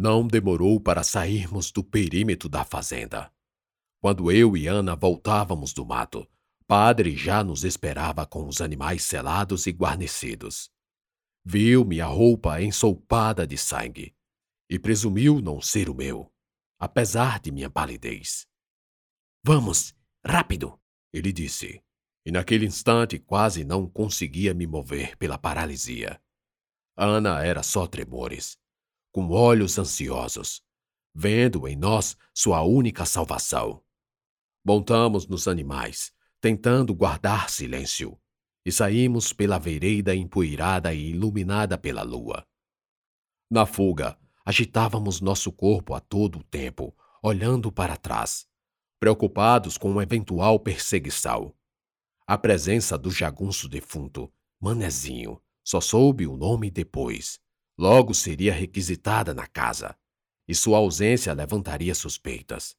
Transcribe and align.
Não 0.00 0.28
demorou 0.28 0.78
para 0.78 1.02
sairmos 1.02 1.72
do 1.72 1.82
perímetro 1.82 2.48
da 2.48 2.64
fazenda. 2.64 3.32
Quando 4.00 4.30
eu 4.30 4.56
e 4.56 4.68
Ana 4.68 4.94
voltávamos 4.94 5.72
do 5.72 5.84
mato, 5.84 6.24
Padre 6.68 7.16
já 7.16 7.42
nos 7.42 7.64
esperava 7.64 8.24
com 8.24 8.46
os 8.46 8.60
animais 8.60 9.02
selados 9.02 9.66
e 9.66 9.72
guarnecidos. 9.72 10.70
Viu 11.44 11.84
minha 11.84 12.06
roupa 12.06 12.62
ensolpada 12.62 13.44
de 13.44 13.58
sangue 13.58 14.14
e 14.70 14.78
presumiu 14.78 15.40
não 15.40 15.60
ser 15.60 15.90
o 15.90 15.94
meu, 15.96 16.32
apesar 16.78 17.40
de 17.40 17.50
minha 17.50 17.68
palidez. 17.68 18.46
Vamos, 19.42 19.96
rápido, 20.24 20.78
ele 21.12 21.32
disse, 21.32 21.82
e 22.24 22.30
naquele 22.30 22.66
instante 22.66 23.18
quase 23.18 23.64
não 23.64 23.90
conseguia 23.90 24.54
me 24.54 24.64
mover 24.64 25.16
pela 25.16 25.36
paralisia. 25.36 26.22
Ana 26.96 27.42
era 27.42 27.64
só 27.64 27.84
tremores, 27.84 28.56
com 29.12 29.28
olhos 29.30 29.78
ansiosos, 29.78 30.62
vendo 31.14 31.66
em 31.66 31.76
nós 31.76 32.16
sua 32.34 32.62
única 32.62 33.04
salvação. 33.04 33.82
Montamos 34.64 35.26
nos 35.26 35.48
animais, 35.48 36.12
tentando 36.40 36.94
guardar 36.94 37.50
silêncio, 37.50 38.18
e 38.64 38.70
saímos 38.70 39.32
pela 39.32 39.58
vereda 39.58 40.14
empoeirada 40.14 40.92
e 40.92 41.10
iluminada 41.10 41.78
pela 41.78 42.02
lua. 42.02 42.46
Na 43.50 43.64
fuga, 43.64 44.18
agitávamos 44.44 45.20
nosso 45.20 45.50
corpo 45.50 45.94
a 45.94 46.00
todo 46.00 46.38
o 46.38 46.44
tempo, 46.44 46.94
olhando 47.22 47.72
para 47.72 47.96
trás, 47.96 48.46
preocupados 49.00 49.78
com 49.78 49.90
uma 49.90 50.02
eventual 50.02 50.60
perseguição. 50.60 51.54
A 52.26 52.36
presença 52.36 52.98
do 52.98 53.10
jagunço 53.10 53.68
defunto, 53.68 54.30
Manezinho, 54.60 55.40
só 55.64 55.80
soube 55.80 56.26
o 56.26 56.36
nome 56.36 56.70
depois. 56.70 57.40
Logo 57.78 58.12
seria 58.12 58.52
requisitada 58.52 59.32
na 59.32 59.46
casa, 59.46 59.96
e 60.48 60.54
sua 60.54 60.78
ausência 60.78 61.32
levantaria 61.32 61.94
suspeitas. 61.94 62.76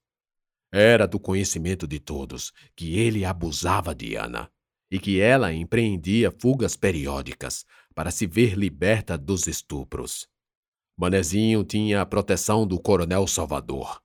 Era 0.73 1.07
do 1.07 1.17
conhecimento 1.17 1.87
de 1.87 1.99
todos 2.01 2.51
que 2.75 2.99
ele 2.99 3.23
abusava 3.23 3.95
de 3.95 4.15
Ana 4.15 4.51
e 4.91 4.99
que 4.99 5.21
ela 5.21 5.53
empreendia 5.53 6.31
fugas 6.31 6.75
periódicas 6.75 7.65
para 7.95 8.11
se 8.11 8.27
ver 8.27 8.55
liberta 8.55 9.17
dos 9.17 9.47
estupros. 9.47 10.27
Manezinho 10.97 11.63
tinha 11.63 12.01
a 12.01 12.05
proteção 12.05 12.67
do 12.67 12.77
coronel 12.77 13.25
Salvador, 13.25 14.03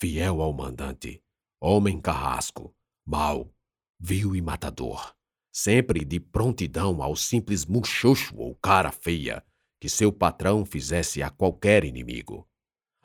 fiel 0.00 0.42
ao 0.42 0.52
mandante, 0.52 1.22
homem 1.60 2.00
carrasco, 2.00 2.74
mau, 3.06 3.54
vil 4.00 4.34
e 4.34 4.42
matador, 4.42 5.14
sempre 5.52 6.04
de 6.04 6.18
prontidão 6.18 7.02
ao 7.02 7.14
simples 7.14 7.64
muxoxo 7.64 8.36
ou 8.36 8.56
cara 8.56 8.90
feia 8.90 9.44
que 9.84 9.88
seu 9.90 10.10
patrão 10.10 10.64
fizesse 10.64 11.22
a 11.22 11.28
qualquer 11.28 11.84
inimigo. 11.84 12.48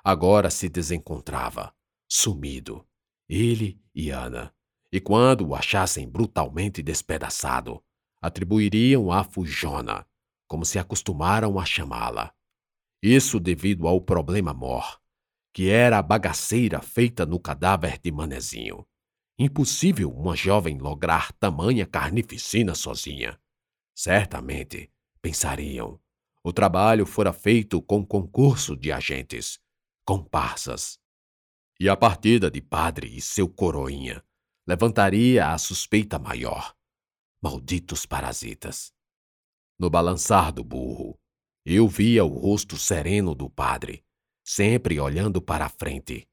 Agora 0.02 0.50
se 0.50 0.70
desencontrava, 0.70 1.76
sumido, 2.10 2.88
ele 3.28 3.84
e 3.94 4.12
Ana, 4.12 4.56
e 4.90 5.02
quando 5.02 5.46
o 5.46 5.54
achassem 5.54 6.08
brutalmente 6.08 6.82
despedaçado, 6.82 7.84
atribuiriam 8.22 9.12
a 9.12 9.26
Fujona, 9.26 10.08
como 10.48 10.64
se 10.64 10.80
acostumaram 10.80 11.60
a 11.60 11.66
chamá-la. 11.66 12.34
Isso 13.04 13.42
devido 13.42 13.86
ao 13.86 14.00
problema 14.00 14.54
mor, 14.54 15.02
que 15.54 15.70
era 15.70 15.98
a 15.98 16.02
bagaceira 16.02 16.82
feita 16.82 17.26
no 17.26 17.42
cadáver 17.42 18.00
de 18.00 18.10
Manezinho. 18.10 18.88
Impossível 19.38 20.10
uma 20.14 20.34
jovem 20.34 20.78
lograr 20.78 21.34
tamanha 21.34 21.86
carnificina 21.86 22.74
sozinha. 22.74 23.38
Certamente, 23.94 24.90
pensariam, 25.22 26.00
o 26.44 26.54
trabalho 26.54 27.06
fora 27.06 27.34
feito 27.34 27.82
com 27.82 28.06
concurso 28.06 28.76
de 28.76 28.92
agentes, 28.92 29.60
comparsas. 30.06 30.98
E 31.80 31.88
a 31.88 31.96
partida 31.96 32.50
de 32.50 32.62
padre 32.62 33.16
e 33.16 33.22
seu 33.22 33.48
coroinha 33.48 34.24
levantaria 34.68 35.48
a 35.48 35.58
suspeita 35.58 36.20
maior. 36.20 36.76
Malditos 37.42 38.06
parasitas. 38.06 38.94
No 39.80 39.90
balançar 39.90 40.52
do 40.52 40.64
burro, 40.64 41.18
eu 41.66 41.88
via 41.88 42.26
o 42.26 42.28
rosto 42.28 42.78
sereno 42.78 43.34
do 43.34 43.50
padre, 43.50 44.04
sempre 44.44 45.00
olhando 45.00 45.42
para 45.42 45.66
a 45.66 45.70
frente. 45.70 46.28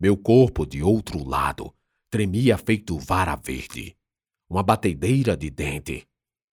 Meu 0.00 0.16
corpo, 0.16 0.66
de 0.66 0.82
outro 0.82 1.22
lado, 1.22 1.74
tremia 2.10 2.56
feito 2.56 2.98
vara 2.98 3.34
verde. 3.36 3.96
Uma 4.48 4.62
batedeira 4.62 5.36
de 5.36 5.50
dente. 5.50 6.06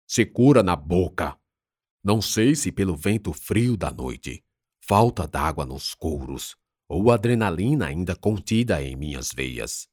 Secura 0.08 0.64
na 0.64 0.76
boca. 0.76 1.38
Não 2.04 2.22
sei 2.22 2.56
se 2.56 2.72
pelo 2.72 2.96
vento 2.96 3.32
frio 3.32 3.78
da 3.78 3.90
noite, 3.90 4.44
falta 4.82 5.28
d'água 5.28 5.66
nos 5.66 5.94
couros, 5.94 6.56
ou 6.88 7.12
adrenalina 7.12 7.88
ainda 7.88 8.16
contida 8.16 8.84
em 8.84 8.96
minhas 8.96 9.32
veias. 9.32 9.88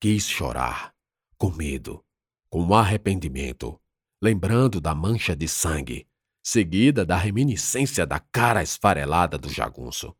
Quis 0.00 0.28
chorar, 0.28 0.94
com 1.36 1.50
medo, 1.50 2.04
com 2.48 2.74
arrependimento, 2.74 3.80
lembrando 4.20 4.80
da 4.80 4.94
mancha 4.94 5.34
de 5.34 5.48
sangue 5.48 6.06
seguida 6.42 7.06
da 7.06 7.16
reminiscência 7.16 8.04
da 8.04 8.18
cara 8.18 8.62
esfarelada 8.62 9.38
do 9.38 9.48
jagunço. 9.48 10.14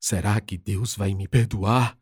Será 0.00 0.40
que 0.40 0.58
Deus 0.58 0.96
vai 0.96 1.14
me 1.14 1.28
perdoar? 1.28 1.96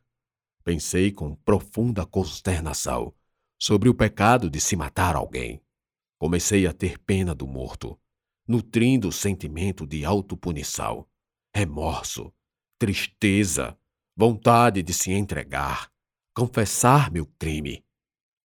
Pensei 0.64 1.12
com 1.12 1.34
profunda 1.34 2.06
consternação 2.06 3.14
sobre 3.58 3.88
o 3.88 3.94
pecado 3.94 4.48
de 4.48 4.60
se 4.60 4.74
matar 4.74 5.14
alguém. 5.14 5.62
Comecei 6.18 6.66
a 6.66 6.72
ter 6.72 6.98
pena 6.98 7.34
do 7.34 7.46
morto, 7.46 8.00
nutrindo 8.46 9.08
o 9.08 9.12
sentimento 9.12 9.86
de 9.86 10.04
autopunição, 10.04 11.06
remorso, 11.54 12.32
tristeza, 12.78 13.78
vontade 14.16 14.82
de 14.82 14.92
se 14.92 15.12
entregar, 15.12 15.90
confessar 16.34 17.10
meu 17.10 17.26
crime. 17.38 17.84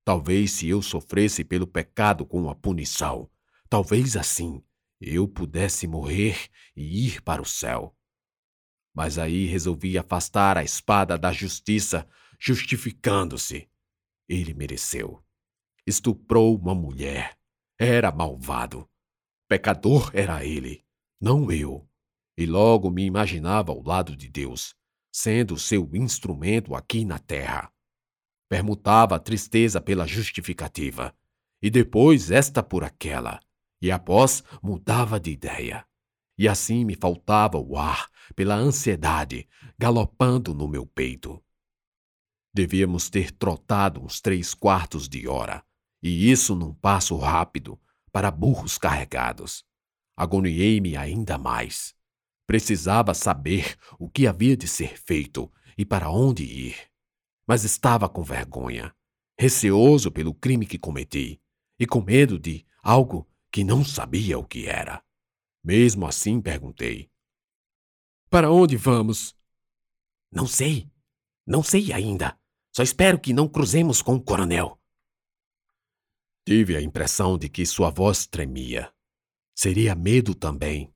Talvez 0.06 0.52
se 0.52 0.70
eu 0.70 0.82
sofresse 0.82 1.44
pelo 1.44 1.68
pecado 1.68 2.26
com 2.26 2.50
a 2.50 2.56
punição, 2.56 3.30
Talvez 3.70 4.16
assim 4.16 4.64
eu 5.00 5.28
pudesse 5.28 5.88
morrer 5.88 6.50
e 6.76 7.08
ir 7.08 7.22
para 7.22 7.42
o 7.42 7.46
céu. 7.46 7.96
Mas 8.96 9.18
aí 9.18 9.46
resolvi 9.46 9.98
afastar 9.98 10.58
a 10.58 10.64
espada 10.64 11.18
da 11.18 11.32
justiça, 11.32 12.08
justificando-se. 12.40 13.70
Ele 14.28 14.54
mereceu. 14.54 15.24
Estuprou 15.86 16.58
uma 16.58 16.74
mulher. 16.74 17.38
Era 17.78 18.12
malvado. 18.12 18.90
Pecador 19.48 20.12
era 20.14 20.44
ele, 20.46 20.84
não 21.20 21.52
eu. 21.52 21.88
E 22.38 22.46
logo 22.46 22.90
me 22.90 23.04
imaginava 23.04 23.72
ao 23.72 23.82
lado 23.82 24.16
de 24.16 24.30
Deus, 24.30 24.76
sendo 25.12 25.58
seu 25.58 25.90
instrumento 25.96 26.76
aqui 26.76 27.04
na 27.04 27.18
terra. 27.18 27.72
Permutava 28.50 29.16
a 29.16 29.20
tristeza 29.20 29.82
pela 29.82 30.06
justificativa, 30.06 31.16
e 31.62 31.70
depois 31.70 32.30
esta 32.30 32.62
por 32.62 32.84
aquela 32.84 33.40
e 33.82 33.92
após 33.92 34.44
mudava 34.62 35.20
de 35.20 35.32
ideia. 35.32 35.86
E 36.38 36.48
assim 36.48 36.86
me 36.86 36.96
faltava 36.96 37.58
o 37.58 37.78
ar 37.78 38.10
pela 38.36 38.56
ansiedade 38.56 39.48
galopando 39.78 40.54
no 40.54 40.68
meu 40.68 40.86
peito. 40.86 41.44
Devíamos 42.54 43.10
ter 43.10 43.32
trotado 43.32 44.04
uns 44.04 44.20
três 44.20 44.54
quartos 44.54 45.08
de 45.08 45.28
hora, 45.28 45.64
e 46.02 46.32
isso 46.32 46.56
num 46.56 46.74
passo 46.74 47.16
rápido, 47.18 47.80
para 48.18 48.32
burros 48.32 48.80
carregados. 48.80 49.64
Agoniei-me 50.18 50.98
ainda 50.98 51.38
mais. 51.38 51.94
Precisava 52.48 53.14
saber 53.14 53.78
o 54.00 54.10
que 54.10 54.26
havia 54.26 54.58
de 54.58 54.68
ser 54.68 54.98
feito 54.98 55.54
e 55.78 55.86
para 55.86 56.10
onde 56.10 56.44
ir. 56.44 56.76
Mas 57.48 57.64
estava 57.64 58.10
com 58.10 58.24
vergonha, 58.24 58.92
receoso 59.38 60.12
pelo 60.12 60.34
crime 60.34 60.66
que 60.66 60.80
cometi 60.80 61.40
e 61.80 61.86
com 61.86 62.02
medo 62.02 62.40
de 62.40 62.66
algo 62.82 63.30
que 63.52 63.64
não 63.64 63.86
sabia 63.86 64.40
o 64.40 64.44
que 64.44 64.66
era. 64.66 65.04
Mesmo 65.64 66.08
assim, 66.08 66.42
perguntei: 66.42 67.12
Para 68.32 68.50
onde 68.50 68.78
vamos? 68.78 69.36
Não 70.32 70.48
sei. 70.48 70.90
Não 71.46 71.62
sei 71.62 71.94
ainda. 71.94 72.36
Só 72.76 72.82
espero 72.82 73.20
que 73.20 73.32
não 73.32 73.48
cruzemos 73.48 74.02
com 74.02 74.16
o 74.16 74.24
coronel. 74.24 74.77
Tive 76.48 76.78
a 76.78 76.82
impressão 76.82 77.38
de 77.38 77.50
que 77.50 77.66
sua 77.66 77.90
voz 77.90 78.26
tremia. 78.26 78.90
Seria 79.54 79.94
medo 79.94 80.34
também. 80.34 80.90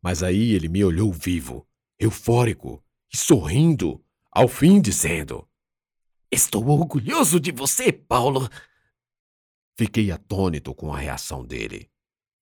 Mas 0.00 0.22
aí 0.22 0.52
ele 0.52 0.68
me 0.68 0.84
olhou 0.84 1.12
vivo, 1.12 1.66
eufórico 1.98 2.80
e 3.12 3.16
sorrindo, 3.16 4.00
ao 4.30 4.46
fim 4.46 4.80
dizendo: 4.80 5.48
Estou 6.30 6.64
orgulhoso 6.68 7.40
de 7.40 7.50
você, 7.50 7.90
Paulo. 7.90 8.48
Fiquei 9.76 10.12
atônito 10.12 10.72
com 10.72 10.94
a 10.94 10.98
reação 10.98 11.44
dele. 11.44 11.90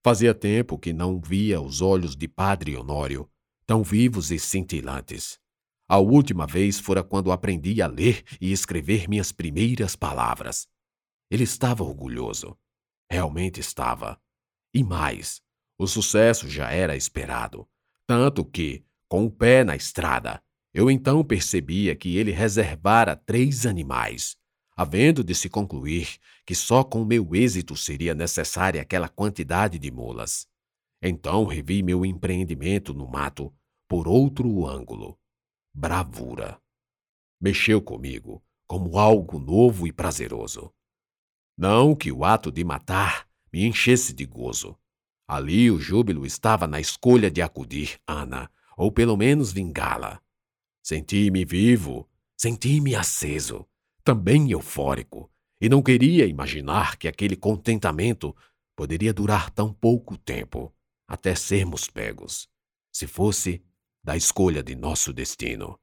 Fazia 0.05 0.35
tempo 0.35 0.79
que 0.79 0.93
não 0.93 1.19
via 1.19 1.59
os 1.59 1.81
olhos 1.81 2.15
de 2.15 2.29
Padre 2.29 2.77
Honório, 2.77 3.27
tão 3.67 3.83
vivos 3.83 4.31
e 4.31 4.39
cintilantes. 4.39 5.41
A 5.89 5.97
última 5.97 6.47
vez 6.47 6.79
fora 6.79 7.03
quando 7.03 7.33
aprendi 7.33 7.81
a 7.81 7.87
ler 7.87 8.23
e 8.39 8.53
escrever 8.53 9.09
minhas 9.09 9.33
primeiras 9.33 9.97
palavras. 9.97 10.69
Ele 11.31 11.45
estava 11.45 11.83
orgulhoso. 11.83 12.57
Realmente 13.11 13.61
estava. 13.61 14.21
E 14.75 14.83
mais, 14.83 15.41
o 15.79 15.87
sucesso 15.87 16.49
já 16.49 16.71
era 16.71 16.97
esperado, 16.97 17.69
tanto 18.07 18.45
que, 18.45 18.85
com 19.09 19.25
o 19.25 19.31
pé 19.31 19.65
na 19.65 19.77
estrada. 19.77 20.43
Eu 20.73 20.91
então 20.91 21.25
percebia 21.25 21.97
que 21.97 22.17
ele 22.17 22.31
reservara 22.31 23.17
três 23.17 23.65
animais, 23.65 24.37
havendo 24.77 25.25
de 25.25 25.35
se 25.35 25.49
concluir 25.49 26.19
que 26.45 26.55
só 26.55 26.85
com 26.85 27.05
meu 27.05 27.35
êxito 27.35 27.75
seria 27.75 28.15
necessária 28.15 28.83
aquela 28.83 29.09
quantidade 29.09 29.79
de 29.79 29.91
mulas. 29.91 30.47
Então 31.01 31.45
revi 31.45 31.83
meu 31.83 32.05
empreendimento 32.05 32.93
no 32.93 33.09
mato 33.09 33.55
por 33.89 34.07
outro 34.07 34.67
ângulo. 34.67 35.19
Bravura. 35.75 36.61
Mexeu 37.41 37.81
comigo 37.81 38.43
como 38.67 38.99
algo 38.99 39.39
novo 39.39 39.87
e 39.87 39.93
prazeroso. 39.93 40.73
Não 41.57 41.95
que 41.95 42.13
o 42.13 42.25
ato 42.25 42.53
de 42.53 42.63
matar 42.63 43.27
me 43.53 43.65
enchesse 43.65 44.13
de 44.13 44.27
gozo. 44.27 44.77
Ali 45.27 45.71
o 45.71 45.81
júbilo 45.81 46.27
estava 46.27 46.67
na 46.67 46.79
escolha 46.79 47.31
de 47.31 47.41
acudir 47.41 47.99
Ana, 48.07 48.51
ou 48.77 48.93
pelo 48.93 49.17
menos 49.17 49.53
vingá-la. 49.53 50.21
Senti-me 50.83 51.45
vivo, 51.45 52.09
senti-me 52.37 52.95
aceso, 52.95 53.67
também 54.05 54.51
eufórico, 54.51 55.31
e 55.61 55.69
não 55.69 55.83
queria 55.83 56.27
imaginar 56.27 56.97
que 56.97 57.09
aquele 57.09 57.35
contentamento 57.35 58.37
poderia 58.77 59.13
durar 59.13 59.51
tão 59.51 59.73
pouco 59.73 60.17
tempo, 60.19 60.73
até 61.09 61.35
sermos 61.35 61.89
pegos, 61.89 62.49
se 62.93 63.07
fosse 63.07 63.65
da 64.05 64.17
escolha 64.17 64.63
de 64.63 64.77
nosso 64.77 65.13
destino. 65.13 65.81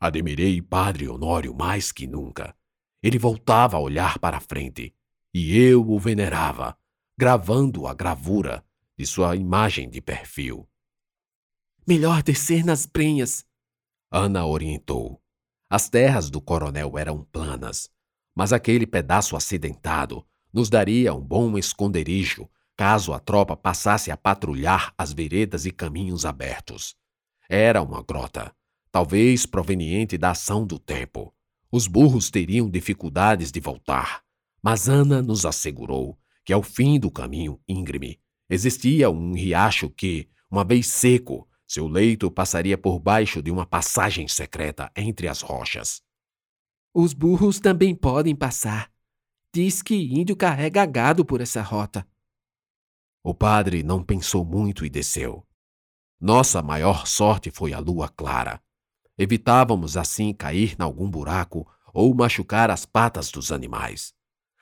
Admirei 0.00 0.62
Padre 0.62 1.08
Honório 1.08 1.52
mais 1.52 1.92
que 1.92 2.06
nunca. 2.06 2.56
Ele 3.02 3.18
voltava 3.18 3.76
a 3.76 3.80
olhar 3.80 4.18
para 4.18 4.38
a 4.38 4.40
frente, 4.40 4.94
e 5.32 5.58
eu 5.58 5.88
o 5.88 5.98
venerava, 5.98 6.76
gravando 7.16 7.86
a 7.86 7.94
gravura 7.94 8.64
de 8.96 9.06
sua 9.06 9.36
imagem 9.36 9.88
de 9.88 10.00
perfil. 10.00 10.68
Melhor 11.86 12.22
descer 12.22 12.64
nas 12.64 12.86
prenhas, 12.86 13.44
Ana 14.10 14.44
orientou. 14.44 15.22
As 15.68 15.88
terras 15.88 16.30
do 16.30 16.40
coronel 16.40 16.98
eram 16.98 17.22
planas, 17.24 17.88
mas 18.34 18.52
aquele 18.52 18.86
pedaço 18.86 19.36
acidentado 19.36 20.26
nos 20.52 20.68
daria 20.68 21.14
um 21.14 21.20
bom 21.20 21.56
esconderijo 21.56 22.48
caso 22.76 23.12
a 23.12 23.20
tropa 23.20 23.56
passasse 23.56 24.10
a 24.10 24.16
patrulhar 24.16 24.94
as 24.96 25.12
veredas 25.12 25.66
e 25.66 25.70
caminhos 25.70 26.24
abertos. 26.24 26.96
Era 27.48 27.82
uma 27.82 28.02
grota, 28.02 28.54
talvez 28.90 29.44
proveniente 29.44 30.16
da 30.16 30.30
ação 30.30 30.66
do 30.66 30.78
tempo. 30.78 31.32
Os 31.70 31.86
burros 31.86 32.30
teriam 32.30 32.70
dificuldades 32.70 33.52
de 33.52 33.60
voltar, 33.60 34.24
mas 34.62 34.88
Ana 34.88 35.22
nos 35.22 35.46
assegurou 35.46 36.18
que 36.44 36.52
ao 36.52 36.62
fim 36.62 36.98
do 36.98 37.10
caminho 37.10 37.60
íngreme 37.68 38.20
existia 38.48 39.10
um 39.10 39.32
riacho 39.32 39.88
que, 39.90 40.28
uma 40.50 40.64
vez 40.64 40.86
seco, 40.86 41.48
seu 41.66 41.86
leito 41.86 42.30
passaria 42.30 42.76
por 42.76 42.98
baixo 42.98 43.40
de 43.40 43.50
uma 43.50 43.64
passagem 43.64 44.26
secreta 44.26 44.90
entre 44.96 45.28
as 45.28 45.40
rochas. 45.40 46.02
Os 46.92 47.12
burros 47.12 47.60
também 47.60 47.94
podem 47.94 48.34
passar. 48.34 48.90
Diz 49.54 49.80
que 49.80 49.94
índio 49.94 50.34
carrega 50.34 50.84
gado 50.84 51.24
por 51.24 51.40
essa 51.40 51.62
rota. 51.62 52.06
O 53.22 53.32
padre 53.32 53.82
não 53.84 54.02
pensou 54.02 54.44
muito 54.44 54.84
e 54.84 54.90
desceu. 54.90 55.46
Nossa 56.20 56.60
maior 56.60 57.06
sorte 57.06 57.50
foi 57.50 57.72
a 57.72 57.78
lua 57.78 58.08
clara. 58.08 58.60
Evitávamos 59.16 59.96
assim 59.96 60.34
cair 60.34 60.74
em 60.78 60.82
algum 60.82 61.08
buraco 61.08 61.70
ou 61.94 62.12
machucar 62.14 62.70
as 62.70 62.84
patas 62.84 63.30
dos 63.30 63.52
animais. 63.52 64.12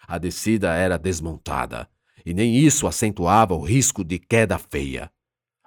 A 0.09 0.17
descida 0.17 0.73
era 0.73 0.99
desmontada, 0.99 1.87
e 2.25 2.33
nem 2.33 2.57
isso 2.57 2.87
acentuava 2.87 3.55
o 3.55 3.63
risco 3.63 4.03
de 4.03 4.19
queda 4.19 4.57
feia. 4.59 5.13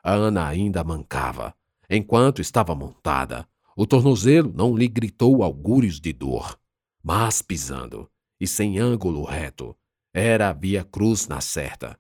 A 0.03 0.13
Ana 0.13 0.47
ainda 0.47 0.83
mancava. 0.83 1.55
Enquanto 1.88 2.41
estava 2.41 2.73
montada, 2.73 3.47
o 3.77 3.85
tornozelo 3.85 4.51
não 4.51 4.75
lhe 4.75 4.88
gritou 4.88 5.43
augúrios 5.43 5.99
de 5.99 6.11
dor, 6.11 6.59
mas 7.03 7.43
pisando, 7.43 8.09
e 8.39 8.47
sem 8.47 8.79
ângulo 8.79 9.23
reto, 9.23 9.77
era 10.11 10.49
a 10.49 10.53
via 10.53 10.83
cruz 10.83 11.27
na 11.27 11.39
certa. 11.39 11.95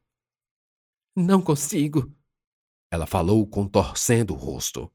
Não 1.15 1.43
consigo, 1.43 2.11
ela 2.89 3.05
falou 3.05 3.45
contorcendo 3.45 4.33
o 4.33 4.37
rosto. 4.37 4.91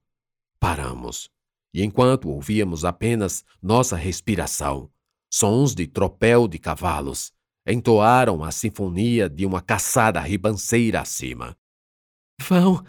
Paramos, 0.59 1.31
e 1.73 1.85
enquanto 1.85 2.29
ouvíamos 2.29 2.85
apenas 2.85 3.45
nossa 3.63 3.95
respiração, 3.95 4.91
sons 5.31 5.77
de 5.77 5.87
tropel 5.87 6.49
de 6.49 6.59
cavalos 6.59 7.36
entoaram 7.67 8.45
a 8.45 8.53
sinfonia 8.53 9.29
de 9.29 9.45
uma 9.45 9.61
caçada 9.61 10.21
ribanceira 10.21 11.01
acima. 11.01 11.57
Vão, 12.41 12.85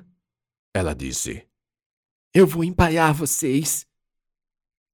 ela 0.73 0.93
disse. 0.93 1.47
Eu 2.33 2.45
vou 2.45 2.63
empaiar 2.63 3.13
vocês. 3.13 3.87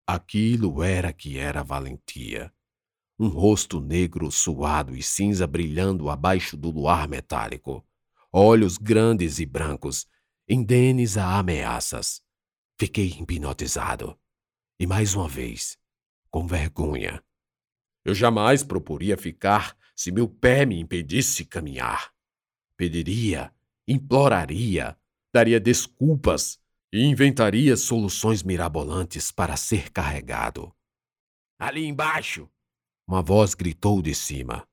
Aquilo 0.07 0.81
era 0.81 1.12
que 1.12 1.38
era 1.38 1.63
valentia. 1.63 2.53
Um 3.19 3.27
rosto 3.27 3.81
negro, 3.81 4.31
suado 4.31 4.95
e 4.95 5.03
cinza 5.03 5.45
brilhando 5.45 6.09
abaixo 6.09 6.56
do 6.56 6.71
luar 6.71 7.07
metálico. 7.07 7.85
Olhos 8.31 8.77
grandes 8.77 9.39
e 9.39 9.45
brancos, 9.45 10.07
indenes 10.47 11.18
a 11.18 11.38
ameaças. 11.38 12.21
Fiquei 12.80 13.07
hipnotizado. 13.07 14.18
E 14.80 14.88
mais 14.88 15.13
uma 15.15 15.27
vez, 15.27 15.77
com 16.31 16.47
vergonha. 16.47 17.24
Eu 18.06 18.14
jamais 18.14 18.64
proporia 18.64 19.18
ficar 19.18 19.78
se 19.96 20.12
meu 20.12 20.28
pé 20.28 20.66
me 20.66 20.80
impedisse 20.80 21.46
caminhar. 21.46 22.14
Pediria, 22.76 23.54
imploraria, 23.88 24.98
daria 25.34 25.60
desculpas 25.60 26.60
e 26.92 27.04
inventaria 27.04 27.78
soluções 27.78 28.44
mirabolantes 28.44 29.32
para 29.32 29.56
ser 29.56 29.92
carregado. 29.92 30.74
Ali 31.58 31.86
embaixo! 31.86 32.50
Uma 33.08 33.22
voz 33.22 33.54
gritou 33.54 34.02
de 34.02 34.14
cima. 34.14 34.68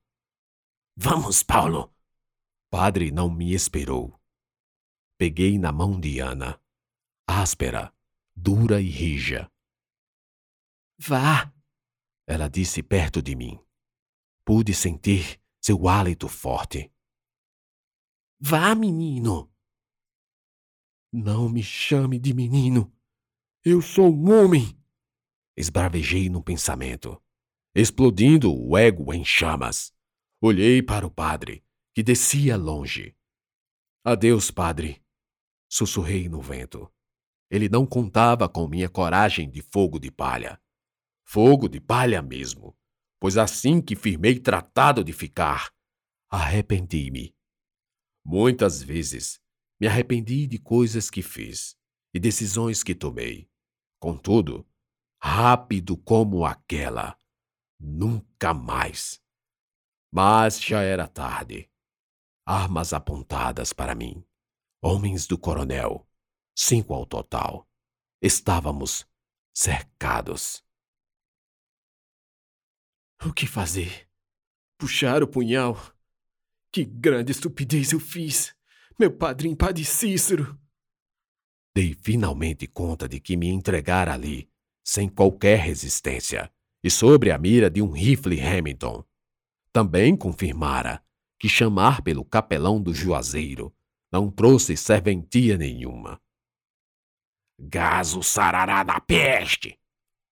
Vamos, 0.95 1.43
Paulo! 1.43 1.93
Padre 2.69 3.11
não 3.11 3.29
me 3.29 3.53
esperou. 3.53 4.19
Peguei 5.17 5.59
na 5.59 5.71
mão 5.71 5.99
de 5.99 6.19
Ana, 6.19 6.59
áspera, 7.27 7.93
dura 8.35 8.81
e 8.81 8.89
rija. 8.89 9.51
Vá! 10.97 11.51
Ela 12.31 12.47
disse 12.47 12.81
perto 12.81 13.21
de 13.21 13.35
mim. 13.35 13.59
Pude 14.45 14.73
sentir 14.73 15.37
seu 15.59 15.89
hálito 15.89 16.29
forte. 16.29 16.89
Vá, 18.39 18.73
menino! 18.73 19.53
Não 21.11 21.49
me 21.49 21.61
chame 21.61 22.17
de 22.17 22.33
menino. 22.33 22.89
Eu 23.65 23.81
sou 23.81 24.15
um 24.15 24.31
homem. 24.31 24.81
Esbravejei 25.57 26.29
no 26.29 26.41
pensamento, 26.41 27.21
explodindo 27.75 28.49
o 28.49 28.77
ego 28.77 29.13
em 29.13 29.25
chamas. 29.25 29.93
Olhei 30.39 30.81
para 30.81 31.05
o 31.05 31.11
padre, 31.11 31.65
que 31.93 32.01
descia 32.01 32.55
longe. 32.55 33.13
Adeus, 34.05 34.49
padre, 34.49 35.03
sussurrei 35.67 36.29
no 36.29 36.39
vento. 36.39 36.89
Ele 37.49 37.67
não 37.67 37.85
contava 37.85 38.47
com 38.47 38.69
minha 38.69 38.87
coragem 38.87 39.51
de 39.51 39.61
fogo 39.61 39.99
de 39.99 40.09
palha. 40.09 40.60
Fogo 41.33 41.69
de 41.69 41.79
palha 41.79 42.21
mesmo, 42.21 42.77
pois 43.17 43.37
assim 43.37 43.81
que 43.81 43.95
firmei 43.95 44.37
tratado 44.37 45.01
de 45.01 45.13
ficar, 45.13 45.73
arrependi-me. 46.29 47.33
Muitas 48.21 48.83
vezes 48.83 49.41
me 49.79 49.87
arrependi 49.87 50.45
de 50.45 50.57
coisas 50.57 51.09
que 51.09 51.21
fiz 51.21 51.77
e 52.13 52.19
decisões 52.19 52.83
que 52.83 52.93
tomei. 52.93 53.49
Contudo, 53.97 54.67
rápido 55.23 55.95
como 55.95 56.45
aquela, 56.45 57.17
nunca 57.79 58.53
mais. 58.53 59.23
Mas 60.13 60.61
já 60.61 60.81
era 60.81 61.07
tarde. 61.07 61.71
Armas 62.45 62.91
apontadas 62.91 63.71
para 63.71 63.95
mim. 63.95 64.21
Homens 64.83 65.27
do 65.27 65.37
coronel, 65.37 66.05
cinco 66.53 66.93
ao 66.93 67.05
total. 67.05 67.65
Estávamos 68.21 69.07
cercados. 69.55 70.61
O 73.23 73.31
que 73.31 73.45
fazer? 73.45 74.07
Puxar 74.79 75.21
o 75.21 75.27
punhal? 75.27 75.77
Que 76.71 76.83
grande 76.83 77.31
estupidez 77.31 77.91
eu 77.91 77.99
fiz! 77.99 78.55
Meu 78.97 79.15
padrinho 79.15 79.55
Padre 79.55 79.85
Cícero. 79.85 80.59
Dei 81.75 81.93
finalmente 81.93 82.65
conta 82.65 83.07
de 83.07 83.19
que 83.19 83.37
me 83.37 83.47
entregara 83.47 84.11
ali, 84.11 84.49
sem 84.83 85.07
qualquer 85.07 85.59
resistência, 85.59 86.51
e 86.83 86.89
sobre 86.89 87.29
a 87.29 87.37
mira 87.37 87.69
de 87.69 87.79
um 87.79 87.91
rifle 87.91 88.41
Hamilton. 88.41 89.03
Também 89.71 90.17
confirmara 90.17 91.03
que 91.39 91.47
chamar 91.47 92.01
pelo 92.01 92.25
capelão 92.25 92.81
do 92.81 92.91
Juazeiro 92.91 93.71
não 94.11 94.31
trouxe 94.31 94.75
serventia 94.75 95.59
nenhuma. 95.59 96.19
Gaso 97.59 98.23
sarará 98.23 98.83
da 98.83 98.99
peste! 98.99 99.79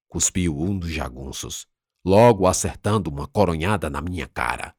cuspiu 0.08 0.60
um 0.60 0.78
dos 0.78 0.90
jagunços, 0.90 1.68
logo 2.06 2.48
acertando 2.48 3.10
uma 3.10 3.28
coronhada 3.28 3.90
na 3.90 4.02
minha 4.02 4.28
cara. 4.28 4.76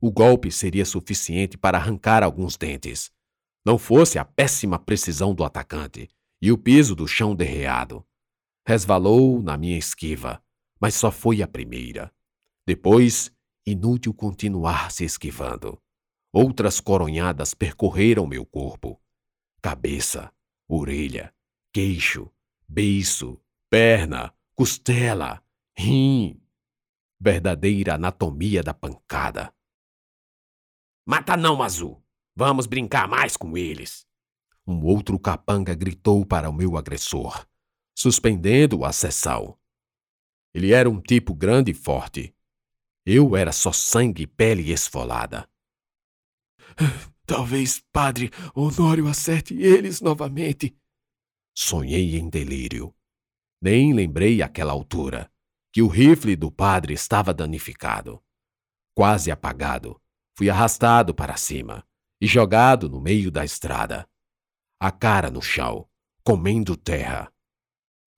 O 0.00 0.10
golpe 0.10 0.50
seria 0.50 0.84
suficiente 0.84 1.56
para 1.56 1.78
arrancar 1.78 2.22
alguns 2.22 2.56
dentes, 2.56 3.10
não 3.66 3.78
fosse 3.78 4.16
a 4.16 4.24
péssima 4.24 4.78
precisão 4.78 5.34
do 5.34 5.42
atacante 5.42 6.08
e 6.40 6.52
o 6.52 6.56
piso 6.56 6.94
do 6.94 7.08
chão 7.08 7.34
derreado. 7.34 8.06
Resvalou 8.64 9.42
na 9.42 9.56
minha 9.56 9.76
esquiva, 9.76 10.40
mas 10.80 10.94
só 10.94 11.10
foi 11.10 11.42
a 11.42 11.48
primeira. 11.48 12.12
Depois, 12.64 13.32
inútil 13.66 14.14
continuar 14.14 14.92
se 14.92 15.04
esquivando. 15.04 15.82
Outras 16.32 16.80
coronhadas 16.80 17.54
percorreram 17.54 18.24
meu 18.24 18.46
corpo. 18.46 19.00
Cabeça, 19.60 20.32
orelha, 20.68 21.34
queixo, 21.72 22.30
beiço, 22.68 23.36
perna, 23.68 24.32
costela, 24.54 25.42
rim. 25.76 26.40
Verdadeira 27.18 27.94
anatomia 27.94 28.62
da 28.62 28.74
pancada. 28.74 29.52
Mata 31.06 31.36
não, 31.36 31.62
Azul. 31.62 32.04
Vamos 32.34 32.66
brincar 32.66 33.08
mais 33.08 33.36
com 33.36 33.56
eles. 33.56 34.06
Um 34.66 34.84
outro 34.84 35.18
capanga 35.18 35.74
gritou 35.74 36.26
para 36.26 36.50
o 36.50 36.52
meu 36.52 36.76
agressor, 36.76 37.46
suspendendo 37.96 38.84
a 38.84 38.92
sessão. 38.92 39.58
Ele 40.52 40.72
era 40.72 40.90
um 40.90 41.00
tipo 41.00 41.34
grande 41.34 41.70
e 41.70 41.74
forte. 41.74 42.34
Eu 43.04 43.34
era 43.34 43.52
só 43.52 43.72
sangue 43.72 44.24
e 44.24 44.26
pele 44.26 44.70
esfolada. 44.70 45.48
Talvez 47.24 47.80
Padre 47.92 48.30
Honório 48.54 49.08
acerte 49.08 49.54
eles 49.54 50.00
novamente. 50.02 50.76
Sonhei 51.56 52.16
em 52.16 52.28
delírio. 52.28 52.94
Nem 53.62 53.94
lembrei 53.94 54.42
àquela 54.42 54.72
altura 54.72 55.30
que 55.76 55.82
o 55.82 55.88
rifle 55.88 56.34
do 56.34 56.50
padre 56.50 56.94
estava 56.94 57.34
danificado. 57.34 58.24
Quase 58.94 59.30
apagado, 59.30 60.00
fui 60.34 60.48
arrastado 60.48 61.14
para 61.14 61.36
cima 61.36 61.86
e 62.18 62.26
jogado 62.26 62.88
no 62.88 62.98
meio 62.98 63.30
da 63.30 63.44
estrada. 63.44 64.08
A 64.80 64.90
cara 64.90 65.30
no 65.30 65.42
chão, 65.42 65.86
comendo 66.24 66.78
terra. 66.78 67.30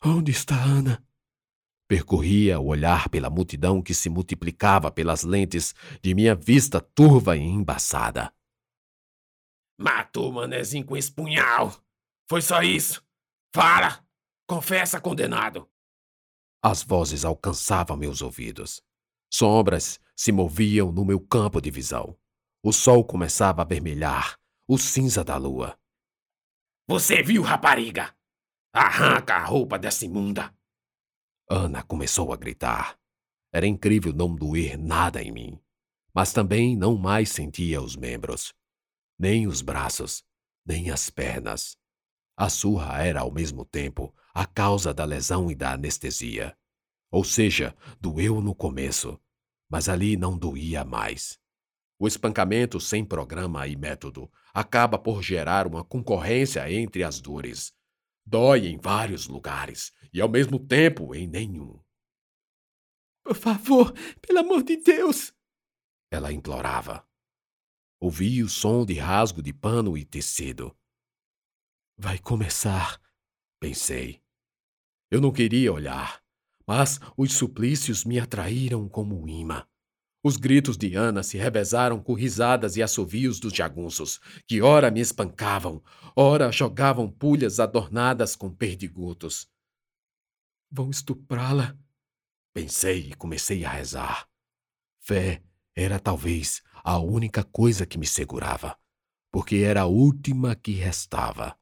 Onde 0.00 0.30
está 0.30 0.54
Ana? 0.54 1.04
Percorria 1.88 2.60
o 2.60 2.66
olhar 2.66 3.08
pela 3.08 3.28
multidão 3.28 3.82
que 3.82 3.92
se 3.92 4.08
multiplicava 4.08 4.88
pelas 4.88 5.24
lentes 5.24 5.74
de 6.00 6.14
minha 6.14 6.36
vista 6.36 6.80
turva 6.80 7.36
e 7.36 7.40
embaçada. 7.40 8.32
Matou 9.76 10.30
o 10.30 10.32
manezinho 10.32 10.86
com 10.86 10.96
esse 10.96 11.10
punhal. 11.10 11.74
Foi 12.30 12.40
só 12.40 12.62
isso. 12.62 13.04
Fala! 13.52 14.00
Confessa, 14.46 15.00
condenado! 15.00 15.68
As 16.62 16.82
vozes 16.82 17.24
alcançavam 17.24 17.96
meus 17.96 18.20
ouvidos. 18.20 18.82
Sombras 19.32 20.00
se 20.16 20.32
moviam 20.32 20.90
no 20.90 21.04
meu 21.04 21.20
campo 21.20 21.60
de 21.60 21.70
visão. 21.70 22.16
O 22.62 22.72
sol 22.72 23.04
começava 23.04 23.62
a 23.62 23.64
vermelhar 23.64 24.38
o 24.66 24.76
cinza 24.76 25.24
da 25.24 25.36
lua. 25.36 25.78
Você 26.86 27.22
viu, 27.22 27.42
rapariga? 27.42 28.14
Arranca 28.72 29.36
a 29.36 29.44
roupa 29.44 29.78
dessa 29.78 30.04
imunda! 30.04 30.54
Ana 31.48 31.82
começou 31.82 32.32
a 32.32 32.36
gritar. 32.36 32.98
Era 33.52 33.66
incrível 33.66 34.12
não 34.12 34.34
doer 34.34 34.76
nada 34.76 35.22
em 35.22 35.32
mim, 35.32 35.60
mas 36.14 36.32
também 36.32 36.76
não 36.76 36.96
mais 36.96 37.30
sentia 37.30 37.80
os 37.80 37.96
membros, 37.96 38.52
nem 39.18 39.46
os 39.46 39.62
braços, 39.62 40.22
nem 40.66 40.90
as 40.90 41.08
pernas. 41.08 41.78
A 42.38 42.48
surra 42.48 43.02
era 43.02 43.22
ao 43.22 43.32
mesmo 43.32 43.64
tempo 43.64 44.14
a 44.32 44.46
causa 44.46 44.94
da 44.94 45.04
lesão 45.04 45.50
e 45.50 45.56
da 45.56 45.72
anestesia. 45.72 46.56
Ou 47.10 47.24
seja, 47.24 47.76
doeu 48.00 48.40
no 48.40 48.54
começo, 48.54 49.20
mas 49.68 49.88
ali 49.88 50.16
não 50.16 50.38
doía 50.38 50.84
mais. 50.84 51.36
O 51.98 52.06
espancamento 52.06 52.78
sem 52.78 53.04
programa 53.04 53.66
e 53.66 53.74
método 53.74 54.30
acaba 54.54 54.96
por 54.96 55.20
gerar 55.20 55.66
uma 55.66 55.82
concorrência 55.82 56.70
entre 56.70 57.02
as 57.02 57.20
dores. 57.20 57.74
Dói 58.24 58.68
em 58.68 58.78
vários 58.78 59.26
lugares 59.26 59.92
e 60.12 60.20
ao 60.20 60.28
mesmo 60.28 60.60
tempo 60.60 61.16
em 61.16 61.26
nenhum. 61.26 61.82
Por 63.24 63.34
favor, 63.34 63.92
pelo 64.20 64.38
amor 64.38 64.62
de 64.62 64.76
Deus! 64.76 65.34
Ela 66.08 66.32
implorava. 66.32 67.04
Ouvi 67.98 68.44
o 68.44 68.48
som 68.48 68.86
de 68.86 68.94
rasgo 68.94 69.42
de 69.42 69.52
pano 69.52 69.98
e 69.98 70.04
tecido. 70.04 70.77
Vai 72.00 72.16
começar, 72.16 73.00
pensei. 73.58 74.22
Eu 75.10 75.20
não 75.20 75.32
queria 75.32 75.72
olhar, 75.72 76.22
mas 76.64 77.00
os 77.16 77.32
suplícios 77.32 78.04
me 78.04 78.20
atraíram 78.20 78.88
como 78.88 79.20
um 79.20 79.26
imã. 79.26 79.66
Os 80.22 80.36
gritos 80.36 80.76
de 80.76 80.94
Ana 80.94 81.24
se 81.24 81.36
revezaram 81.36 82.00
com 82.00 82.14
risadas 82.14 82.76
e 82.76 82.84
assovios 82.84 83.40
dos 83.40 83.52
jagunços, 83.52 84.20
que 84.46 84.62
ora 84.62 84.92
me 84.92 85.00
espancavam, 85.00 85.82
ora 86.14 86.52
jogavam 86.52 87.10
pulhas 87.10 87.58
adornadas 87.58 88.36
com 88.36 88.48
perdigotos. 88.48 89.50
Vão 90.70 90.90
estuprá-la? 90.90 91.76
Pensei 92.54 93.08
e 93.08 93.14
comecei 93.14 93.64
a 93.64 93.70
rezar. 93.70 94.28
Fé 95.00 95.42
era 95.74 95.98
talvez 95.98 96.62
a 96.84 96.96
única 97.00 97.42
coisa 97.42 97.84
que 97.84 97.98
me 97.98 98.06
segurava, 98.06 98.78
porque 99.32 99.56
era 99.56 99.80
a 99.80 99.86
última 99.86 100.54
que 100.54 100.70
restava. 100.72 101.58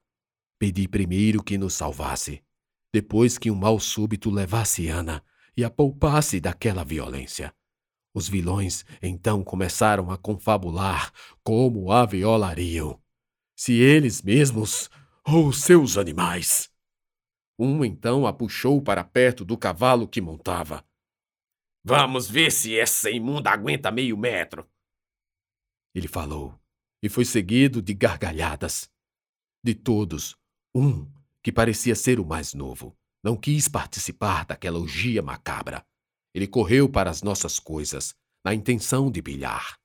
Pedi 0.59 0.89
primeiro 0.89 1.43
que 1.43 1.59
nos 1.59 1.75
salvasse, 1.75 2.43
depois 2.93 3.37
que 3.37 3.51
um 3.51 3.55
mal 3.55 3.79
súbito 3.79 4.31
levasse 4.31 4.89
Ana 4.89 5.23
e 5.55 5.63
a 5.63 5.71
poupasse 5.71 6.41
daquela 6.41 6.83
violência. 6.83 7.55
Os 8.15 8.27
vilões 8.27 8.85
então 9.03 9.45
começaram 9.45 10.11
a 10.11 10.17
confabular 10.17 11.13
como 11.45 11.93
a 11.93 12.07
violariam, 12.07 12.99
se 13.55 13.75
eles 13.75 14.23
mesmos 14.23 14.89
ou 15.23 15.53
seus 15.53 15.99
animais. 15.99 16.73
Um 17.59 17.85
então 17.85 18.27
a 18.27 18.33
puxou 18.33 18.81
para 18.81 19.05
perto 19.05 19.45
do 19.45 19.59
cavalo 19.59 20.09
que 20.09 20.23
montava. 20.23 20.83
Vamos 21.85 22.29
ver 22.31 22.51
se 22.51 22.79
essa 22.79 23.11
imunda 23.11 23.51
aguenta 23.51 23.91
meio 23.91 24.17
metro. 24.17 24.67
Ele 25.95 26.09
falou, 26.09 26.59
e 27.03 27.09
foi 27.09 27.25
seguido 27.25 27.83
de 27.83 27.93
gargalhadas. 27.93 28.91
De 29.63 29.75
todos, 29.75 30.37
um, 30.77 31.11
que 31.43 31.51
parecia 31.51 31.95
ser 31.95 32.21
o 32.21 32.27
mais 32.27 32.53
novo, 32.53 32.95
não 33.25 33.35
quis 33.35 33.67
participar 33.67 34.45
daquela 34.45 34.79
orgia 34.79 35.23
macabra. 35.23 35.85
Ele 36.35 36.47
correu 36.47 36.87
para 36.87 37.11
as 37.11 37.23
nossas 37.23 37.59
coisas, 37.59 38.15
na 38.45 38.55
intenção 38.55 39.11
de 39.11 39.23
bilhar, 39.23 39.79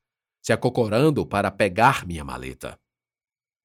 se 0.44 0.52
acocorando 0.52 1.26
para 1.26 1.50
pegar 1.50 2.06
minha 2.06 2.26
maleta. 2.26 2.78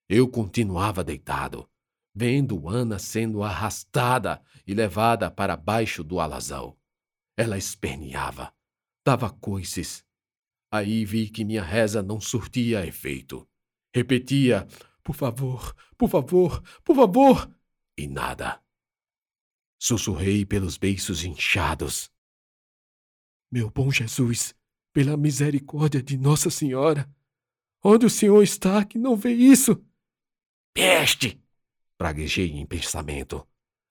Eu 0.09 0.29
continuava 0.29 1.03
deitado, 1.03 1.69
vendo 2.15 2.69
Ana 2.69 2.99
sendo 2.99 3.43
arrastada 3.43 4.41
e 4.65 4.73
levada 4.73 5.29
para 5.29 5.57
baixo 5.57 6.05
do 6.05 6.21
alazão. 6.21 6.79
Ela 7.37 7.59
esperneava, 7.59 8.55
dava 9.05 9.31
coices. 9.31 10.05
Aí 10.73 11.05
vi 11.05 11.29
que 11.29 11.45
minha 11.45 11.63
reza 11.63 12.03
não 12.03 12.21
surtia 12.21 12.87
efeito. 12.87 13.47
Repetia: 13.93 14.67
Por 15.07 15.15
favor, 15.15 15.73
por 15.97 16.11
favor, 16.11 16.61
por 16.83 16.97
favor! 16.97 17.49
E 17.97 18.09
nada. 18.09 18.61
Sussurrei 19.79 20.45
pelos 20.45 20.77
beiços 20.77 21.23
inchados. 21.23 22.11
Meu 23.49 23.71
bom 23.71 23.89
Jesus, 23.89 24.53
pela 24.93 25.17
misericórdia 25.17 26.03
de 26.03 26.19
Nossa 26.19 26.51
Senhora, 26.51 27.09
onde 27.85 28.05
o 28.05 28.11
Senhor 28.11 28.43
está 28.43 28.85
que 28.85 28.99
não 28.99 29.15
vê 29.15 29.33
isso? 29.33 29.81
Peste! 30.75 31.41
Praguejei 31.97 32.51
em 32.51 32.67
pensamento, 32.67 33.47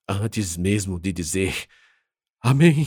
antes 0.06 0.54
mesmo 0.54 1.00
de 1.00 1.14
dizer 1.14 1.66
Amém. 2.42 2.84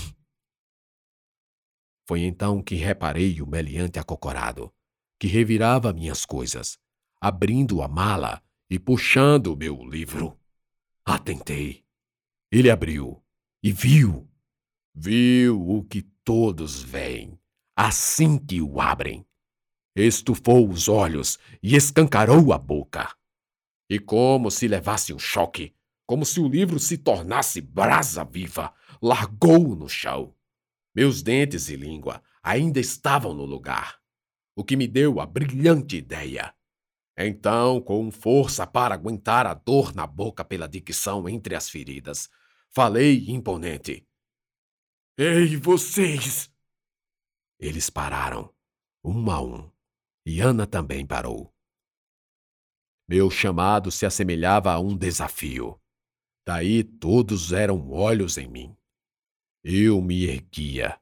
Foi 2.08 2.22
então 2.22 2.62
que 2.62 2.76
reparei 2.76 3.42
o 3.42 3.48
meliante 3.48 3.98
acocorado, 3.98 4.72
que 5.20 5.26
revirava 5.26 5.92
minhas 5.92 6.28
coisas, 6.28 6.80
abrindo 7.20 7.82
a 7.82 7.88
mala 7.88 8.42
e 8.70 8.78
puxando 8.80 9.56
meu 9.56 9.84
livro. 9.84 10.40
Atentei. 11.06 11.84
Ele 12.52 12.70
abriu 12.70 13.24
e 13.64 13.72
viu. 13.72 14.30
Viu 14.94 15.70
o 15.70 15.84
que 15.84 16.02
todos 16.24 16.82
veem 16.82 17.40
assim 17.82 18.38
que 18.38 18.62
o 18.62 18.82
abrem. 18.82 19.26
Estufou 19.96 20.70
os 20.70 20.90
olhos 20.90 21.40
e 21.64 21.78
escancarou 21.78 22.52
a 22.52 22.58
boca. 22.58 23.16
E 23.90 23.98
como 23.98 24.52
se 24.52 24.68
levasse 24.68 25.14
um 25.14 25.18
choque, 25.18 25.74
como 26.06 26.26
se 26.26 26.42
o 26.42 26.50
livro 26.50 26.78
se 26.78 26.98
tornasse 26.98 27.62
brasa 27.62 28.26
viva, 28.26 28.74
largou-o 29.02 29.76
no 29.76 29.88
chão. 29.88 30.36
Meus 30.94 31.24
dentes 31.24 31.70
e 31.70 31.78
língua 31.78 32.22
ainda 32.44 32.82
estavam 32.82 33.34
no 33.34 33.46
lugar, 33.46 33.98
o 34.58 34.64
que 34.64 34.76
me 34.76 34.86
deu 34.86 35.22
a 35.22 35.26
brilhante 35.26 35.96
ideia. 35.96 36.54
Então, 37.22 37.82
com 37.82 38.10
força 38.10 38.66
para 38.66 38.96
aguentar 38.96 39.46
a 39.46 39.54
dor 39.54 39.94
na 39.94 40.08
boca 40.08 40.46
pela 40.46 40.70
dicção 40.70 41.28
entre 41.28 41.54
as 41.54 41.70
feridas, 41.70 42.30
falei 42.70 43.30
imponente. 43.30 44.08
Ei, 45.18 45.58
vocês! 45.58 46.50
Eles 47.60 47.90
pararam, 47.90 48.56
um 49.04 49.30
a 49.30 49.42
um, 49.42 49.70
e 50.26 50.40
Ana 50.40 50.66
também 50.66 51.06
parou. 51.06 51.54
Meu 53.06 53.30
chamado 53.30 53.92
se 53.92 54.06
assemelhava 54.06 54.72
a 54.72 54.80
um 54.80 54.96
desafio. 54.96 55.78
Daí 56.48 56.86
todos 56.86 57.52
eram 57.52 57.92
olhos 57.92 58.38
em 58.38 58.48
mim. 58.48 58.78
Eu 59.62 60.02
me 60.02 60.24
erguia. 60.24 60.98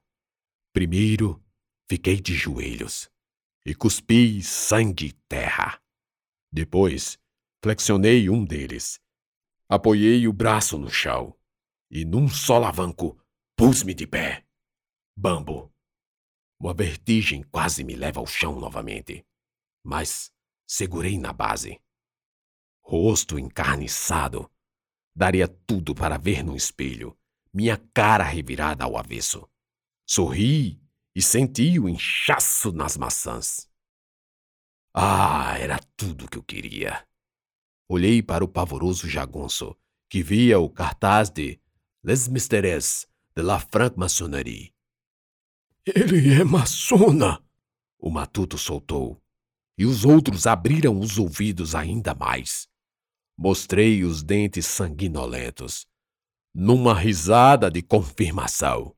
Primeiro, 0.73 1.39
fiquei 1.87 2.19
de 2.19 2.33
joelhos 2.33 3.07
e 3.63 3.75
cuspi 3.75 4.41
sangue 4.41 5.07
e 5.07 5.13
terra. 5.13 5.79
Depois, 6.51 7.17
flexionei 7.61 8.29
um 8.29 8.45
deles. 8.45 8.99
Apoiei 9.69 10.27
o 10.27 10.33
braço 10.33 10.77
no 10.77 10.89
chão 10.89 11.37
e, 11.91 12.05
num 12.05 12.27
só 12.27 12.55
alavanco, 12.55 13.19
pus-me 13.55 13.93
de 13.93 14.07
pé. 14.07 14.45
Bambo. 15.15 15.73
Uma 16.59 16.73
vertigem 16.73 17.43
quase 17.43 17.83
me 17.83 17.95
leva 17.95 18.19
ao 18.19 18.25
chão 18.25 18.59
novamente, 18.59 19.25
mas 19.83 20.31
segurei 20.65 21.19
na 21.19 21.31
base. 21.31 21.79
Rosto 22.81 23.37
encarniçado. 23.37 24.49
Daria 25.15 25.47
tudo 25.47 25.93
para 25.93 26.17
ver 26.17 26.43
no 26.43 26.55
espelho 26.55 27.17
minha 27.57 27.77
cara 27.91 28.23
revirada 28.23 28.83
ao 28.83 28.95
avesso. 28.95 29.49
Sorri 30.07 30.79
e 31.15 31.21
senti 31.23 31.79
o 31.79 31.89
inchaço 31.89 32.71
nas 32.71 32.95
maçãs. 32.95 33.67
Ah, 34.99 35.55
era 35.59 35.77
tudo 35.95 36.27
que 36.27 36.39
eu 36.39 36.43
queria. 36.43 37.05
Olhei 37.87 38.23
para 38.23 38.43
o 38.43 38.47
pavoroso 38.47 39.07
jagunço, 39.07 39.77
que 40.09 40.23
via 40.23 40.57
o 40.57 40.67
cartaz 40.67 41.29
de 41.29 41.61
Les 42.03 42.27
Mystères 42.27 43.05
de 43.35 43.43
la 43.43 43.59
Franc-Maçonnerie. 43.59 44.73
Ele 45.85 46.33
é 46.33 46.43
maçona! 46.43 47.39
O 47.99 48.09
matuto 48.09 48.57
soltou, 48.57 49.21
e 49.77 49.85
os 49.85 50.03
outros 50.03 50.47
abriram 50.47 50.99
os 50.99 51.19
ouvidos 51.19 51.75
ainda 51.75 52.15
mais. 52.15 52.67
Mostrei 53.37 54.03
os 54.03 54.23
dentes 54.23 54.65
sanguinolentos, 54.65 55.85
numa 56.51 56.95
risada 56.95 57.69
de 57.69 57.83
confirmação. 57.83 58.95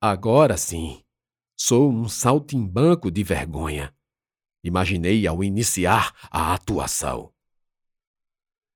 Agora 0.00 0.56
sim, 0.56 1.02
sou 1.58 1.90
um 1.90 2.08
saltimbanco 2.08 3.10
de 3.10 3.24
vergonha. 3.24 3.92
Imaginei 4.62 5.26
ao 5.26 5.42
iniciar 5.42 6.14
a 6.30 6.54
atuação. 6.54 7.32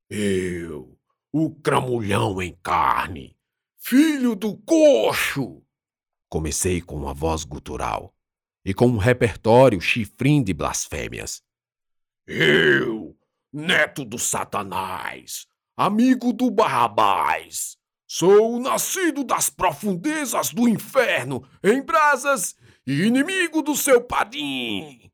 Eu, 0.08 0.98
o 1.32 1.50
cramulhão 1.50 2.40
em 2.40 2.56
carne, 2.62 3.36
filho 3.78 4.34
do 4.34 4.56
coxo! 4.58 5.62
Comecei 6.28 6.80
com 6.80 6.96
uma 6.96 7.12
voz 7.12 7.44
gutural 7.44 8.14
e 8.64 8.72
com 8.72 8.86
um 8.86 8.96
repertório 8.96 9.80
chifrim 9.80 10.42
de 10.42 10.54
blasfêmias. 10.54 11.42
Eu, 12.26 13.16
neto 13.52 14.04
do 14.04 14.18
Satanás, 14.18 15.46
amigo 15.76 16.32
do 16.32 16.50
Barrabás, 16.50 17.76
sou 18.06 18.58
nascido 18.58 19.22
das 19.22 19.50
profundezas 19.50 20.50
do 20.50 20.66
inferno, 20.66 21.46
em 21.62 21.82
brasas, 21.82 22.54
e 22.86 23.02
inimigo 23.02 23.62
do 23.62 23.74
seu 23.74 24.02
padim. 24.02 25.10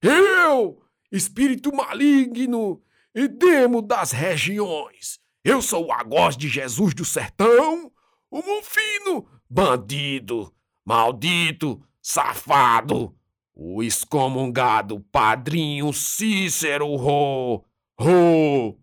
Eu, 0.00 0.80
espírito 1.10 1.74
maligno 1.74 2.80
e 3.14 3.26
demo 3.26 3.82
das 3.82 4.12
regiões, 4.12 5.18
eu 5.42 5.60
sou 5.60 5.86
o 5.86 5.92
agós 5.92 6.36
de 6.36 6.48
Jesus 6.48 6.94
do 6.94 7.04
sertão, 7.04 7.90
o 8.30 8.42
Monfino, 8.42 9.26
bandido, 9.48 10.54
maldito, 10.84 11.82
safado, 12.00 13.14
o 13.54 13.82
excomungado 13.82 15.00
padrinho 15.10 15.92
Cícero 15.92 16.94
Rô, 16.94 17.64
Rô. 17.98 18.78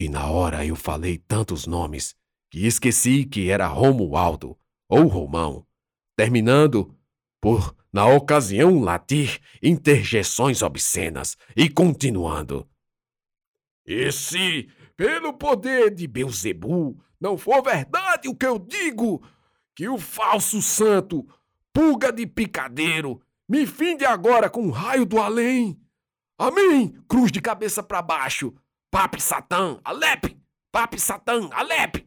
E 0.00 0.08
na 0.08 0.28
hora 0.28 0.66
eu 0.66 0.74
falei 0.74 1.18
tantos 1.18 1.66
nomes 1.66 2.16
que 2.50 2.66
esqueci 2.66 3.24
que 3.24 3.48
era 3.48 3.68
Romualdo 3.68 4.58
ou 4.88 5.06
Romão, 5.06 5.64
terminando 6.16 6.94
por, 7.40 7.76
na 7.96 8.04
ocasião, 8.04 8.78
latir 8.82 9.40
interjeições 9.62 10.60
obscenas 10.60 11.34
e 11.56 11.66
continuando. 11.66 12.68
E 13.86 14.12
se, 14.12 14.68
pelo 14.94 15.32
poder 15.32 15.94
de 15.94 16.06
Beuzebu, 16.06 17.02
não 17.18 17.38
for 17.38 17.62
verdade 17.62 18.28
o 18.28 18.34
que 18.34 18.44
eu 18.44 18.58
digo, 18.58 19.26
que 19.74 19.88
o 19.88 19.96
falso 19.96 20.60
santo, 20.60 21.26
pulga 21.72 22.12
de 22.12 22.26
picadeiro, 22.26 23.18
me 23.48 23.66
finde 23.66 24.04
agora 24.04 24.50
com 24.50 24.60
um 24.60 24.70
raio 24.70 25.06
do 25.06 25.18
além. 25.18 25.80
Amém! 26.36 26.94
Cruz 27.08 27.32
de 27.32 27.40
cabeça 27.40 27.82
para 27.82 28.02
baixo. 28.02 28.54
Pape 28.90 29.22
Satã, 29.22 29.80
Alep! 29.82 30.36
Pape 30.70 31.00
Satã, 31.00 31.48
Alep! 31.50 32.06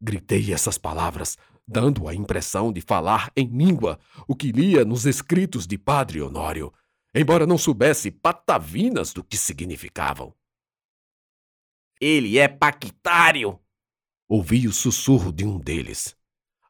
Gritei 0.00 0.52
essas 0.54 0.78
palavras, 0.78 1.36
dando 1.66 2.08
a 2.08 2.14
impressão 2.14 2.72
de 2.72 2.80
falar 2.80 3.30
em 3.36 3.46
língua 3.46 3.98
o 4.26 4.34
que 4.34 4.52
lia 4.52 4.84
nos 4.84 5.06
escritos 5.06 5.66
de 5.66 5.78
Padre 5.78 6.20
Honório, 6.20 6.72
embora 7.14 7.46
não 7.46 7.58
soubesse 7.58 8.10
patavinas 8.10 9.12
do 9.12 9.22
que 9.22 9.36
significavam. 9.36 10.34
Ele 12.00 12.38
é 12.38 12.48
paquitário! 12.48 13.58
Ouvi 14.28 14.66
o 14.66 14.72
sussurro 14.72 15.30
de 15.32 15.44
um 15.44 15.58
deles. 15.58 16.16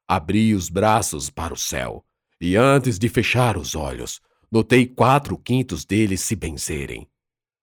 Abri 0.06 0.54
os 0.54 0.68
braços 0.68 1.30
para 1.30 1.54
o 1.54 1.56
céu 1.56 2.04
e, 2.40 2.56
antes 2.56 2.98
de 2.98 3.08
fechar 3.08 3.56
os 3.56 3.74
olhos, 3.74 4.20
notei 4.50 4.86
quatro 4.86 5.38
quintos 5.38 5.84
deles 5.84 6.20
se 6.20 6.34
benzerem. 6.34 7.08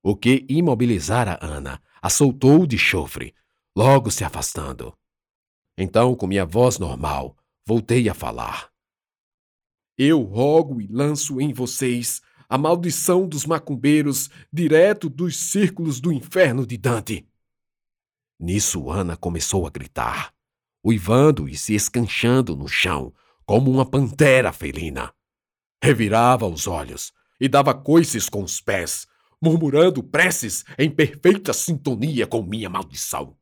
O 0.02 0.16
que 0.16 0.46
imobilizara 0.50 1.38
Ana 1.42 1.82
a 2.02 2.10
soltou 2.10 2.66
de 2.66 2.78
chofre, 2.78 3.36
logo 3.76 4.10
se 4.10 4.24
afastando. 4.24 4.98
Então, 5.82 6.14
com 6.14 6.28
minha 6.28 6.46
voz 6.46 6.78
normal, 6.78 7.38
voltei 7.66 8.10
a 8.10 8.14
falar. 8.14 8.70
Eu 9.98 10.22
rogo 10.24 10.82
e 10.82 10.88
lanço 10.88 11.40
em 11.40 11.54
vocês 11.54 12.22
a 12.50 12.58
maldição 12.58 13.26
dos 13.26 13.46
macumbeiros 13.46 14.30
direto 14.52 15.10
dos 15.10 15.38
círculos 15.38 16.02
do 16.02 16.12
inferno 16.12 16.68
de 16.68 16.76
Dante. 16.76 17.26
Nisso, 18.38 18.92
Ana 18.92 19.16
começou 19.16 19.66
a 19.66 19.70
gritar, 19.70 20.34
uivando 20.84 21.48
e 21.48 21.56
se 21.56 21.74
escanchando 21.76 22.58
no 22.58 22.68
chão, 22.68 23.14
como 23.46 23.72
uma 23.72 23.90
pantera 23.90 24.52
felina. 24.52 25.14
Revirava 25.82 26.46
os 26.46 26.68
olhos 26.68 27.14
e 27.40 27.48
dava 27.48 27.74
coices 27.74 28.28
com 28.28 28.44
os 28.44 28.60
pés, 28.60 29.08
murmurando 29.42 30.04
preces 30.04 30.66
em 30.78 30.92
perfeita 30.92 31.54
sintonia 31.54 32.28
com 32.28 32.44
minha 32.44 32.70
maldição. 32.70 33.39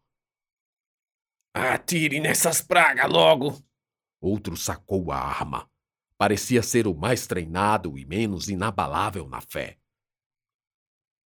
Atire 1.57 2.19
nessas 2.19 2.61
pragas 2.61 3.09
logo! 3.09 3.61
Outro 4.21 4.55
sacou 4.55 5.11
a 5.11 5.17
arma. 5.17 5.69
Parecia 6.17 6.61
ser 6.61 6.87
o 6.87 6.95
mais 6.95 7.27
treinado 7.27 7.97
e 7.97 8.05
menos 8.05 8.47
inabalável 8.47 9.27
na 9.27 9.41
fé. 9.41 9.77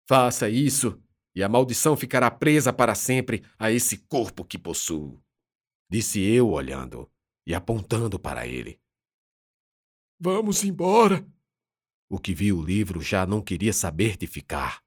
Faça 0.07 0.49
isso 0.49 1.01
e 1.33 1.41
a 1.43 1.49
maldição 1.49 1.95
ficará 1.95 2.29
presa 2.29 2.73
para 2.73 2.95
sempre 2.95 3.43
a 3.57 3.71
esse 3.71 3.97
corpo 3.97 4.43
que 4.43 4.57
possuo. 4.57 5.23
Disse 5.89 6.21
eu, 6.21 6.49
olhando 6.49 7.09
e 7.45 7.53
apontando 7.53 8.19
para 8.19 8.45
ele. 8.45 8.79
Vamos 10.19 10.63
embora. 10.63 11.25
O 12.09 12.19
que 12.19 12.33
viu 12.33 12.59
o 12.59 12.63
livro 12.63 13.01
já 13.01 13.25
não 13.25 13.41
queria 13.41 13.71
saber 13.71 14.17
de 14.17 14.27
ficar. 14.27 14.80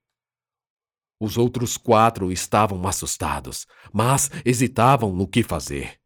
Os 1.21 1.39
outros 1.39 1.77
quatro 1.77 2.33
estavam 2.33 2.87
assustados, 2.87 3.67
mas 3.93 4.31
hesitavam 4.45 5.15
no 5.15 5.29
que 5.29 5.43
fazer. 5.43 5.99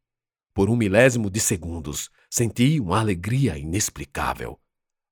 Por 0.55 0.69
um 0.69 0.77
milésimo 0.77 1.31
de 1.31 1.41
segundos, 1.41 2.11
senti 2.31 2.79
uma 2.81 3.01
alegria 3.01 3.57
inexplicável, 3.59 4.61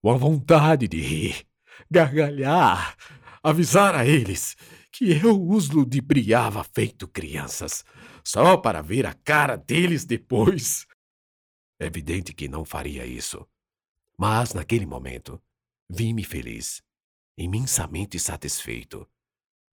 uma 0.03 0.19
vontade 0.19 0.87
de 0.87 1.01
rir, 1.01 1.47
gargalhar, 1.91 2.97
avisar 3.43 3.95
a 3.95 4.07
eles 4.07 4.57
que 4.93 5.11
eu 5.13 5.49
os 5.49 5.69
ludibriava 5.69 6.65
feito 6.65 7.07
crianças, 7.07 7.85
só 8.25 8.57
para 8.57 8.83
ver 8.83 9.07
a 9.07 9.13
cara 9.13 9.57
deles 9.57 10.05
depois. 10.05 10.87
Evidente 11.79 12.33
que 12.33 12.49
não 12.49 12.65
faria 12.65 13.05
isso. 13.05 13.47
Mas, 14.19 14.55
naquele 14.55 14.87
momento, 14.87 15.41
vi-me 15.89 16.25
feliz, 16.25 16.83
imensamente 17.37 18.19
satisfeito, 18.19 19.07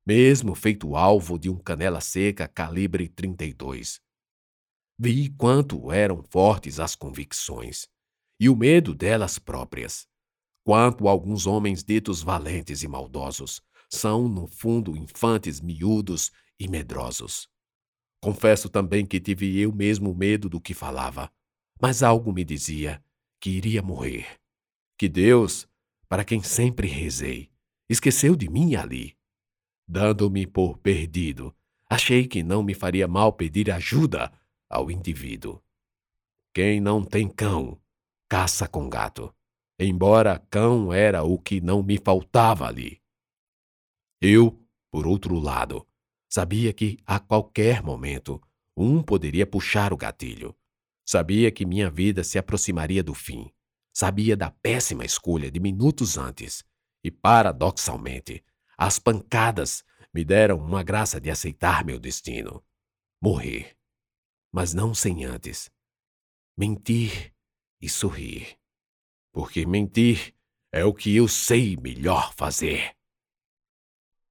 mesmo 0.06 0.54
feito 0.54 0.96
alvo 0.96 1.40
de 1.40 1.50
um 1.50 1.58
canela 1.58 2.02
seca 2.02 2.48
calibre 2.48 3.08
32. 3.08 4.02
Vi 5.00 5.30
quanto 5.30 5.92
eram 5.92 6.22
fortes 6.30 6.80
as 6.80 6.96
convicções 6.96 7.88
e 8.40 8.50
o 8.50 8.56
medo 8.56 8.94
delas 8.94 9.40
próprias, 9.40 10.08
quanto 10.66 11.08
alguns 11.08 11.48
homens 11.48 11.84
ditos 11.84 12.22
valentes 12.22 12.84
e 12.84 12.88
maldosos 12.88 13.62
são, 13.90 14.28
no 14.28 14.48
fundo, 14.48 14.98
infantes 14.98 15.62
miúdos 15.62 16.32
e 16.60 16.68
medrosos. 16.68 17.48
Confesso 18.22 18.70
também 18.70 19.06
que 19.06 19.20
tive 19.20 19.60
eu 19.60 19.72
mesmo 19.72 20.14
medo 20.14 20.50
do 20.50 20.60
que 20.60 20.74
falava, 20.74 21.32
mas 21.82 22.02
algo 22.02 22.34
me 22.34 22.44
dizia 22.44 23.04
que 23.40 23.50
iria 23.50 23.82
morrer. 23.82 24.40
Que 24.98 25.08
Deus, 25.08 25.68
para 26.08 26.24
quem 26.24 26.42
sempre 26.42 26.88
rezei, 26.88 27.52
esqueceu 27.90 28.36
de 28.36 28.50
mim 28.50 28.76
ali, 28.76 29.16
dando-me 29.94 30.46
por 30.48 30.78
perdido, 30.78 31.56
Achei 31.94 32.28
que 32.28 32.42
não 32.42 32.64
me 32.64 32.74
faria 32.74 33.08
mal 33.08 33.32
pedir 33.32 33.70
ajuda 33.70 34.34
ao 34.68 34.90
indivíduo. 34.90 35.62
Quem 36.52 36.82
não 36.82 37.04
tem 37.04 37.30
cão, 37.30 37.80
caça 38.28 38.68
com 38.68 38.90
gato, 38.90 39.32
embora 39.78 40.44
cão 40.50 40.92
era 40.92 41.22
o 41.22 41.38
que 41.38 41.62
não 41.62 41.84
me 41.84 42.00
faltava 42.00 42.68
ali. 42.68 43.00
Eu, 44.20 44.60
por 44.90 45.06
outro 45.06 45.40
lado, 45.40 45.86
sabia 46.28 46.74
que 46.74 46.98
a 47.06 47.20
qualquer 47.20 47.84
momento 47.84 48.42
um 48.76 49.04
poderia 49.04 49.46
puxar 49.46 49.94
o 49.94 49.98
gatilho. 49.98 50.56
Sabia 51.06 51.52
que 51.52 51.64
minha 51.64 51.92
vida 51.92 52.24
se 52.24 52.40
aproximaria 52.40 53.04
do 53.04 53.14
fim. 53.14 53.52
Sabia 53.94 54.36
da 54.36 54.50
péssima 54.50 55.06
escolha 55.06 55.52
de 55.52 55.60
minutos 55.60 56.18
antes. 56.18 56.66
E, 57.04 57.12
paradoxalmente, 57.12 58.44
as 58.78 59.00
pancadas 59.00 59.84
me 60.14 60.24
deram 60.24 60.58
uma 60.58 60.84
graça 60.84 61.20
de 61.20 61.30
aceitar 61.30 61.84
meu 61.84 62.00
destino. 62.00 62.64
Morrer. 63.22 63.76
Mas 64.52 64.74
não 64.74 64.94
sem 64.94 65.26
antes. 65.26 65.72
Mentir 66.58 67.34
e 67.82 67.90
sorrir. 67.90 68.58
Porque 69.32 69.66
mentir 69.66 70.36
é 70.72 70.86
o 70.86 70.94
que 70.94 71.16
eu 71.16 71.28
sei 71.28 71.76
melhor 71.76 72.34
fazer. 72.36 72.96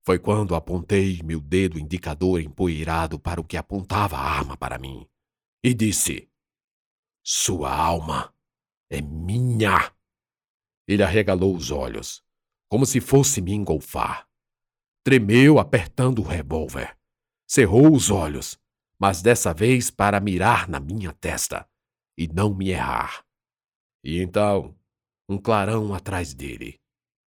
Foi 0.05 0.18
quando 0.18 0.55
apontei 0.55 1.20
meu 1.22 1.40
dedo 1.40 1.78
indicador 1.78 2.40
empoeirado 2.40 3.18
para 3.18 3.40
o 3.40 3.44
que 3.44 3.57
apontava 3.57 4.16
a 4.16 4.20
arma 4.20 4.57
para 4.57 4.78
mim 4.78 5.09
e 5.62 5.72
disse: 5.72 6.28
Sua 7.22 7.72
alma 7.72 8.35
é 8.90 9.00
minha. 9.00 9.94
Ele 10.88 11.02
arregalou 11.02 11.55
os 11.55 11.70
olhos, 11.70 12.22
como 12.68 12.85
se 12.85 13.00
fosse 13.00 13.40
me 13.40 13.52
engolfar. 13.52 14.28
Tremeu 15.05 15.59
apertando 15.59 16.21
o 16.21 16.25
revólver. 16.25 16.97
Cerrou 17.47 17.93
os 17.93 18.09
olhos, 18.09 18.57
mas 18.99 19.21
dessa 19.21 19.53
vez 19.53 19.91
para 19.91 20.21
mirar 20.21 20.69
na 20.69 20.79
minha 20.79 21.12
testa 21.12 21.69
e 22.17 22.29
não 22.29 22.55
me 22.55 22.71
errar. 22.71 23.25
E 24.05 24.21
então, 24.21 24.79
um 25.29 25.38
clarão 25.38 25.93
atrás 25.93 26.33
dele. 26.33 26.81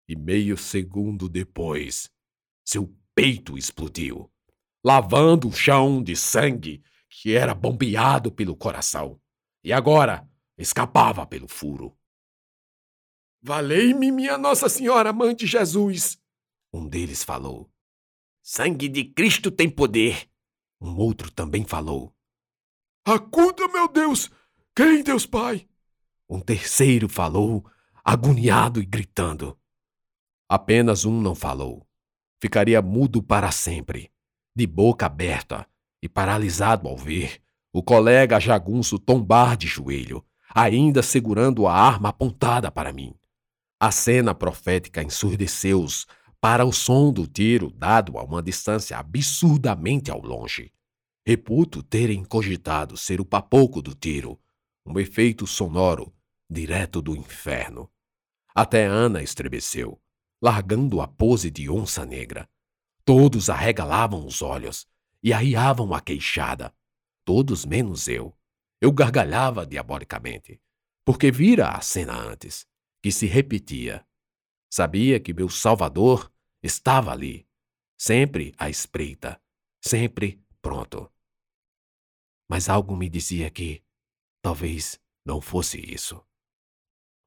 E 0.09 0.15
meio 0.15 0.57
segundo 0.57 1.29
depois, 1.29 2.11
seu 2.65 2.95
peito 3.13 3.59
explodiu, 3.59 4.31
lavando 4.85 5.49
o 5.49 5.53
chão 5.53 6.01
de 6.01 6.15
sangue 6.15 6.81
que 7.09 7.35
era 7.35 7.55
bombeado 7.55 8.31
pelo 8.31 8.55
coração. 8.55 9.21
E 9.65 9.73
agora 9.73 10.29
escapava 10.57 11.27
pelo 11.27 11.49
furo. 11.49 11.97
Valei-me, 13.43 14.13
minha 14.13 14.39
Nossa 14.39 14.69
Senhora, 14.69 15.13
Mãe 15.13 15.35
de 15.35 15.47
Jesus! 15.47 16.23
Um 16.75 16.89
deles 16.89 17.23
falou. 17.23 17.71
Sangue 18.43 18.89
de 18.89 19.05
Cristo 19.05 19.51
tem 19.51 19.71
poder! 19.71 20.29
Um 20.81 20.97
outro 20.97 21.31
também 21.31 21.65
falou. 21.65 22.15
Acuda, 23.05 23.69
meu 23.69 23.89
Deus! 23.89 24.31
Quem, 24.75 25.03
Deus 25.03 25.25
Pai? 25.25 25.69
Um 26.29 26.41
terceiro 26.41 27.09
falou, 27.09 27.65
agoniado 28.05 28.81
e 28.81 28.85
gritando. 28.85 29.57
Apenas 30.49 31.05
um 31.05 31.21
não 31.21 31.35
falou 31.35 31.87
ficaria 32.45 32.83
mudo 32.83 33.23
para 33.23 33.51
sempre, 33.51 34.11
de 34.55 34.67
boca 34.67 35.07
aberta 35.07 35.67
e 36.03 36.11
paralisado 36.11 36.87
ao 36.87 36.95
ver 36.95 37.41
o 37.73 37.83
colega 37.83 38.39
jagunço 38.39 38.99
tombar 38.99 39.57
de 39.57 39.67
joelho, 39.67 40.23
ainda 40.55 41.03
segurando 41.03 41.67
a 41.67 41.73
arma 41.73 42.11
apontada 42.11 42.71
para 42.71 42.93
mim. 42.93 43.15
A 43.81 43.91
cena 43.91 44.35
profética 44.35 45.03
ensurdeceu-os 45.03 46.07
para 46.45 46.67
o 46.67 46.75
som 46.75 47.11
do 47.11 47.27
tiro 47.27 47.71
dado 47.71 48.19
a 48.19 48.23
uma 48.23 48.43
distância 48.43 48.99
absurdamente 48.99 50.11
ao 50.11 50.21
longe. 50.21 50.71
Reputo 51.27 51.83
terem 51.83 52.23
cogitado 52.23 52.99
ser 52.99 53.19
o 53.19 53.25
papoco 53.25 53.81
do 53.81 53.95
tiro, 53.95 54.39
um 54.85 54.99
efeito 55.01 55.47
sonoro 55.47 56.15
direto 56.51 57.01
do 57.01 57.17
inferno. 57.17 57.91
Até 58.55 58.85
Ana 58.85 59.23
estremeceu, 59.23 59.99
largando 60.39 61.01
a 61.01 61.09
pose 61.09 61.51
de 61.51 61.71
onça 61.71 62.05
negra. 62.05 62.47
Todos 63.07 63.49
arregalavam 63.49 64.27
os 64.27 64.43
olhos 64.43 64.87
e 65.23 65.33
arriavam 65.33 65.95
a 65.95 66.01
queixada. 66.03 66.75
Todos 67.25 67.65
menos 67.65 68.07
eu. 68.07 68.37
Eu 68.83 68.93
gargalhava 68.93 69.65
diabolicamente, 69.65 70.61
porque 71.07 71.31
vira 71.31 71.71
a 71.71 71.81
cena 71.81 72.15
antes, 72.15 72.67
que 73.03 73.11
se 73.11 73.25
repetia. 73.25 74.07
Sabia 74.71 75.19
que 75.19 75.33
meu 75.33 75.49
Salvador 75.49 76.34
estava 76.65 77.13
ali, 77.13 77.47
sempre 77.99 78.55
à 78.57 78.71
espreita, 78.71 79.39
sempre 79.83 80.43
pronto. 80.63 81.13
Mas 82.49 82.71
algo 82.71 82.97
me 82.97 83.07
dizia 83.11 83.51
que 83.51 83.83
talvez 84.43 84.99
não 85.27 85.43
fosse 85.43 85.79
isso. 85.79 86.25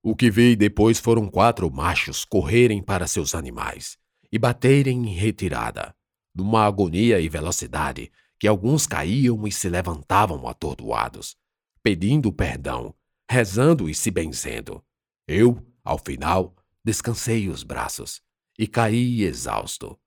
O 0.04 0.15
que 0.15 0.32
vi 0.32 0.56
depois 0.56 1.00
foram 1.00 1.30
quatro 1.30 1.69
machos 1.69 2.26
correrem 2.26 2.82
para 2.82 3.06
seus 3.06 3.36
animais 3.36 4.00
e 4.32 4.39
baterem 4.39 5.08
em 5.08 5.13
retirada, 5.13 5.95
numa 6.34 6.65
agonia 6.65 7.19
e 7.19 7.30
velocidade 7.30 8.12
que 8.39 8.47
alguns 8.47 8.88
caíam 8.88 9.47
e 9.47 9.52
se 9.52 9.69
levantavam 9.69 10.47
atordoados, 10.47 11.36
pedindo 11.84 12.34
perdão, 12.34 12.95
rezando 13.30 13.88
e 13.88 13.93
se 13.93 14.10
benzendo. 14.10 14.84
Eu, 15.28 15.63
ao 15.84 15.97
final, 15.97 16.56
descansei 16.84 17.50
os 17.50 17.63
braços 17.63 18.21
e 18.58 18.67
caí 18.67 19.24
exausto. 19.24 20.00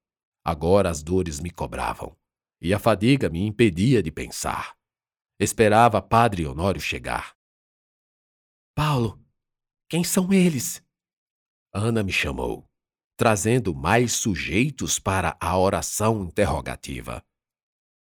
Agora 0.44 0.90
as 0.90 1.02
dores 1.02 1.38
me 1.38 1.50
cobravam 1.50 2.16
e 2.60 2.74
a 2.74 2.78
fadiga 2.78 3.28
me 3.28 3.46
impedia 3.46 4.02
de 4.02 4.10
pensar. 4.10 4.76
Esperava 5.38 6.02
Padre 6.02 6.46
Honório 6.46 6.80
chegar. 6.80 7.34
Paulo, 8.74 9.18
quem 9.88 10.04
são 10.04 10.32
eles? 10.32 10.82
Ana 11.72 12.02
me 12.02 12.12
chamou, 12.12 12.68
trazendo 13.16 13.74
mais 13.74 14.12
sujeitos 14.12 14.98
para 14.98 15.36
a 15.40 15.56
oração 15.58 16.24
interrogativa. 16.24 17.24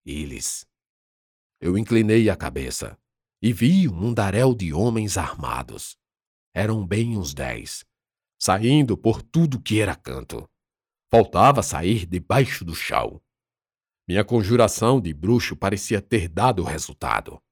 Eles. 0.05 0.67
Eu 1.61 1.77
inclinei 1.77 2.31
a 2.31 2.37
cabeça 2.37 2.99
e 3.41 3.53
vi 3.53 3.89
um 3.89 3.95
mundaréu 3.95 4.55
de 4.55 4.73
homens 4.73 5.17
armados. 5.17 5.97
Eram 6.55 6.85
bem 6.87 7.17
uns 7.17 7.35
dez, 7.35 7.85
saindo 8.39 8.97
por 8.97 9.23
tudo 9.23 9.61
que 9.61 9.81
era 9.81 9.95
canto. 9.95 10.49
Faltava 11.11 11.63
sair 11.63 12.07
debaixo 12.07 12.65
do 12.65 12.75
chão. 12.75 13.21
Minha 14.07 14.25
conjuração 14.25 15.01
de 15.01 15.13
bruxo 15.13 15.57
parecia 15.57 16.01
ter 16.01 16.29
dado 16.29 16.63
resultado. 16.63 17.43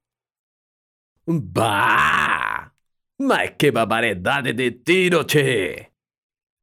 Bah! 1.27 2.71
Mas 3.19 3.51
que 3.57 3.71
barbaridade 3.71 4.53
de 4.53 4.71
tiro, 4.71 5.23
tchê! 5.23 5.91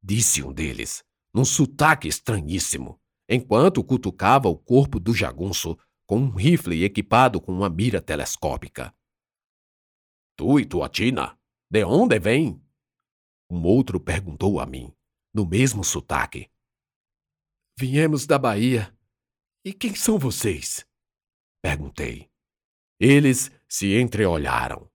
Disse 0.03 0.43
um 0.43 0.53
deles, 0.53 1.05
num 1.35 1.45
sotaque 1.45 2.09
estranhíssimo, 2.09 3.01
enquanto 3.29 3.85
cutucava 3.85 4.49
o 4.49 4.57
corpo 4.57 4.99
do 4.99 5.13
jagunço 5.13 5.77
com 6.07 6.19
um 6.19 6.31
rifle 6.31 6.85
equipado 6.85 7.41
com 7.41 7.53
uma 7.53 7.69
mira 7.69 8.01
telescópica. 8.01 8.95
Tu 10.37 10.61
e 10.61 10.65
tua 10.65 10.89
tina, 10.89 11.39
de 11.71 11.85
onde 11.85 12.19
vem? 12.19 12.64
Um 13.51 13.63
outro 13.63 14.01
perguntou 14.01 14.61
a 14.61 14.67
mim, 14.67 14.93
no 15.33 15.47
mesmo 15.47 15.85
sotaque. 15.85 16.51
Viemos 17.79 18.27
da 18.27 18.39
Bahia. 18.39 18.97
E 19.65 19.73
quem 19.73 19.95
são 19.95 20.19
vocês? 20.19 20.87
Perguntei. 21.63 22.31
Eles 23.01 23.51
se 23.69 23.99
entreolharam 23.99 24.91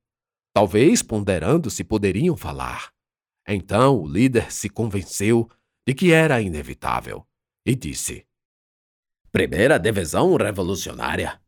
talvez 0.59 1.01
ponderando 1.01 1.69
se 1.69 1.85
poderiam 1.85 2.35
falar. 2.35 2.93
Então 3.47 4.01
o 4.01 4.05
líder 4.05 4.51
se 4.51 4.69
convenceu 4.69 5.49
de 5.88 5.93
que 5.93 6.12
era 6.12 6.41
inevitável 6.41 7.25
e 7.65 7.73
disse: 7.75 8.27
Primeira 9.31 9.79
divisão 9.79 10.35
revolucionária. 10.35 11.41